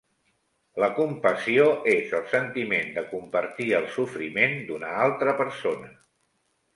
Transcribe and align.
La 0.83 0.87
compassió 0.99 1.67
és 1.91 2.15
el 2.19 2.23
sentiment 2.31 2.89
de 2.95 3.03
compartir 3.11 3.67
el 3.81 3.85
sofriment 3.97 4.57
d'una 4.71 4.95
altra 5.05 5.37
persona. 5.43 5.91